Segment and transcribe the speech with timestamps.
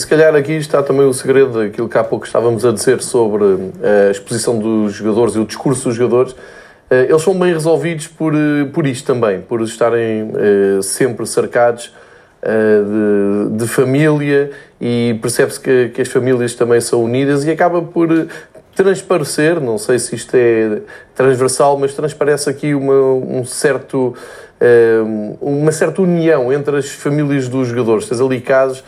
[0.00, 3.44] se calhar aqui está também o segredo daquilo que há pouco estávamos a dizer sobre
[3.82, 6.34] eh, a exposição dos jogadores e o discurso dos jogadores.
[6.90, 10.32] Eh, eles são bem resolvidos por, eh, por isto também, por estarem
[10.82, 11.92] sempre cercados
[12.42, 14.50] de, de família
[14.80, 18.08] e percebe-se que, que as famílias também são unidas e acaba por
[18.74, 20.80] transparecer, não sei se isto é
[21.14, 24.14] transversal, mas transparece aqui uma, um certo,
[25.38, 28.08] uma certa união entre as famílias dos jogadores.
[28.08, 28.82] Tens ali casos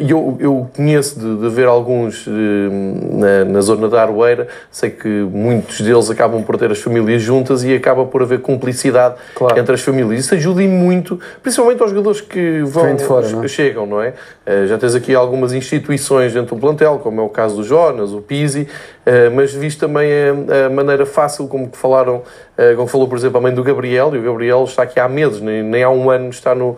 [0.00, 5.08] e eu, eu conheço de, de ver alguns na, na, zona da Aroeira, sei que
[5.08, 9.58] muitos deles acabam por ter as famílias juntas e acaba por haver cumplicidade claro.
[9.58, 10.24] entre as famílias.
[10.24, 13.44] Isso ajuda muito, principalmente aos jogadores que vão, de fora, não?
[13.44, 13.48] É?
[13.48, 14.14] chegam, não é?
[14.46, 18.12] Ah, já tens aqui algumas instituições dentro do plantel, como é o caso do Jonas,
[18.12, 18.68] o Pizzi,
[19.06, 22.22] ah, mas visto também a, a maneira fácil como falaram,
[22.56, 25.08] ah, como falou, por exemplo, a mãe do Gabriel, e o Gabriel está aqui há
[25.08, 26.76] meses, nem, nem há um ano está no,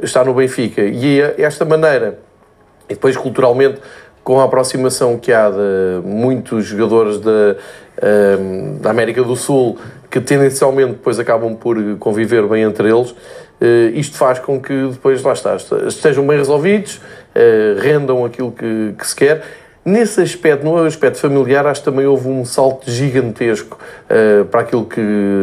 [0.00, 0.82] está no Benfica.
[0.82, 2.18] E esta maneira,
[2.88, 3.80] e depois culturalmente,
[4.24, 7.56] com a aproximação que há de muitos jogadores da,
[8.00, 9.76] ehm, da América do Sul,
[10.08, 13.14] que tendencialmente depois acabam por conviver bem entre eles,
[13.60, 17.00] eh, isto faz com que depois, lá está, estejam bem resolvidos,
[17.34, 19.42] eh, rendam aquilo que, que se quer
[19.84, 23.76] Nesse aspecto, no aspecto familiar, acho que também houve um salto gigantesco
[24.08, 25.00] uh, para aquilo que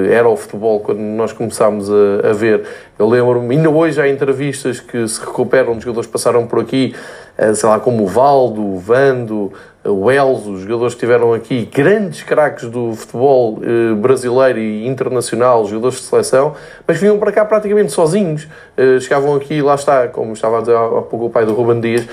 [0.10, 2.64] era o futebol quando nós começámos a, a ver.
[2.98, 6.96] Eu lembro-me, ainda hoje há entrevistas que se recuperam de jogadores que passaram por aqui,
[7.38, 9.52] uh, sei lá, como o Valdo, o Vando,
[9.84, 13.60] o Elzo, os jogadores que estiveram aqui, grandes craques do futebol
[13.98, 16.54] brasileiro e internacional, jogadores de seleção,
[16.86, 18.46] mas vinham para cá praticamente sozinhos.
[19.00, 22.06] chegavam aqui, lá está, como estava a dizer há pouco o pai do Ruben Dias,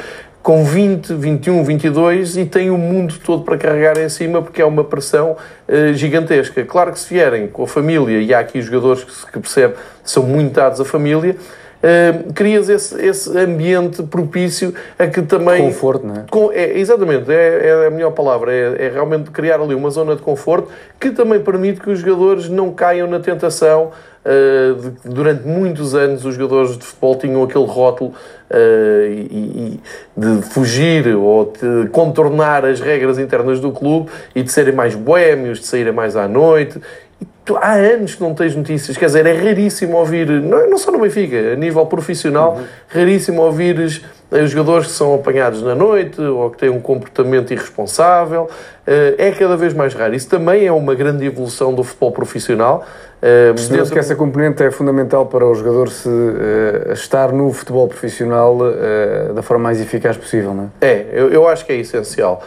[0.47, 4.65] com 20, 21, 22 e tem o mundo todo para carregar em cima porque é
[4.65, 6.65] uma pressão uh, gigantesca.
[6.65, 10.23] Claro que se vierem com a família, e há aqui jogadores que, que percebem são
[10.23, 11.35] muito dados à família,
[11.83, 15.63] uh, crias esse, esse ambiente propício a que também...
[15.63, 16.25] Conforto, não é?
[16.31, 18.53] Com, é exatamente, é, é, a melhor palavra.
[18.53, 20.69] É, é realmente criar ali uma zona de conforto
[20.99, 23.93] que também permite que os jogadores não caiam na tentação
[24.27, 29.81] Uh, de, durante muitos anos os jogadores de futebol tinham aquele rótulo uh, e, e
[30.17, 35.61] de fugir ou de contornar as regras internas do clube e de serem mais boémios,
[35.61, 36.81] de saírem mais à noite.
[37.45, 40.91] Tu, há anos que não tens notícias, quer dizer, é raríssimo ouvir, não, não só
[40.91, 42.65] no Benfica, a nível profissional, uhum.
[42.89, 48.51] raríssimo ouvires os jogadores que são apanhados na noite ou que têm um comportamento irresponsável.
[48.87, 50.15] Eh, é cada vez mais raro.
[50.15, 52.85] Isso também é uma grande evolução do futebol profissional.
[53.17, 57.89] Uh, Percebemos que essa componente é fundamental para o jogador se uh, estar no futebol
[57.89, 60.87] profissional uh, da forma mais eficaz possível, não é?
[60.87, 62.43] É, eu, eu acho que é essencial.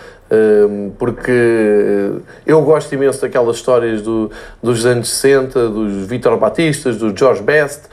[0.97, 2.11] Porque
[2.45, 4.29] eu gosto imenso daquelas histórias do,
[4.61, 7.83] dos anos 60, dos Vitor Batistas, do George Best,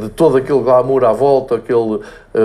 [0.00, 2.00] de todo aquele glamour à volta, aquele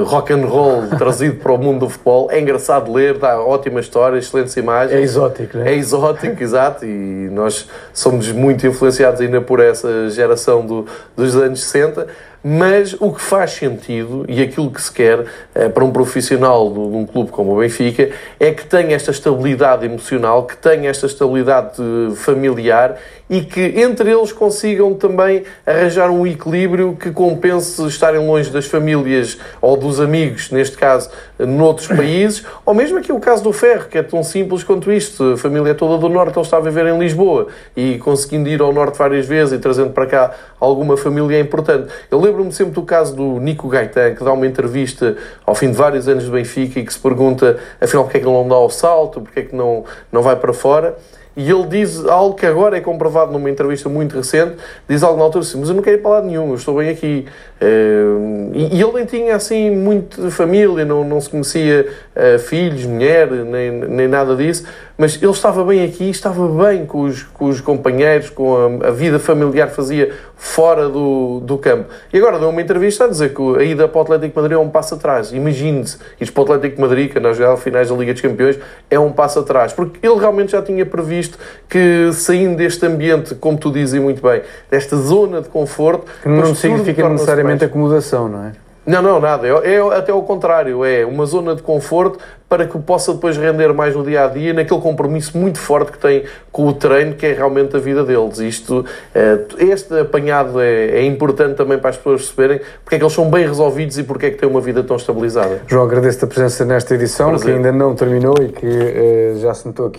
[0.05, 2.29] rock and roll trazido para o mundo do futebol.
[2.31, 4.93] É engraçado ler, dá ótimas histórias, excelentes imagens.
[4.93, 5.71] É exótico, não é?
[5.71, 6.85] É exótico, exato.
[6.85, 10.85] E nós somos muito influenciados ainda por essa geração do,
[11.17, 12.07] dos anos 60
[12.43, 16.79] mas o que faz sentido e aquilo que se quer eh, para um profissional de,
[16.79, 21.75] um clube como o Benfica é que tenha esta estabilidade emocional, que tenha esta estabilidade
[22.15, 22.97] familiar
[23.29, 29.37] e que entre eles consigam também arranjar um equilíbrio que compense estarem longe das famílias
[29.61, 33.97] ou dos amigos, neste caso, noutros países, ou mesmo aqui o caso do Ferro, que
[33.97, 35.33] é tão simples quanto isto.
[35.33, 38.61] A família é toda do Norte, ele está a viver em Lisboa e conseguindo ir
[38.61, 41.91] ao Norte várias vezes e trazendo para cá alguma família é importante.
[42.29, 46.07] Lembro-me sempre do caso do Nico Gaetan, que dá uma entrevista ao fim de vários
[46.07, 48.69] anos de Benfica e que se pergunta, afinal, porque é que ele não dá o
[48.69, 50.95] salto, porque é que não, não vai para fora.
[51.37, 54.57] E ele diz algo que agora é comprovado numa entrevista muito recente,
[54.89, 56.89] diz algo na altura assim, mas eu não quero ir para nenhum, eu estou bem
[56.89, 57.25] aqui.
[57.61, 63.31] Uh, e, ele nem tinha assim muito família, não, não se conhecia uh, filhos, mulher,
[63.31, 64.65] nem, nem nada disso,
[64.99, 68.91] mas ele estava bem aqui, estava bem com os, com os companheiros, com a, a
[68.91, 71.85] vida familiar fazia fora do, do campo.
[72.11, 74.57] E agora deu uma entrevista a dizer que a ida para o Atlético de Madrid
[74.57, 75.31] é um passo atrás.
[75.31, 78.59] Imagine-se, ir para o Atlético de Madrid, que na jogar finais da Liga dos Campeões,
[78.91, 79.71] é um passo atrás.
[79.71, 81.39] Porque ele realmente já tinha previsto
[81.69, 86.11] que saindo deste ambiente, como tu dizes muito bem, desta zona de conforto...
[86.21, 88.51] Que não significa necessariamente acomodação, não é?
[88.89, 89.47] Não, não, nada.
[89.47, 90.83] É, é, até o contrário.
[90.83, 92.17] É uma zona de conforto
[92.49, 95.99] para que possa depois render mais no dia a dia, naquele compromisso muito forte que
[95.99, 98.39] tem com o treino, que é realmente a vida deles.
[98.39, 98.83] Isto,
[99.13, 103.13] eh, este apanhado é, é importante também para as pessoas perceberem porque é que eles
[103.13, 105.61] são bem resolvidos e porque é que têm uma vida tão estabilizada.
[105.67, 107.45] João, agradeço a presença nesta edição, Prazer.
[107.45, 109.97] que ainda não terminou e que eh, já se notou aqui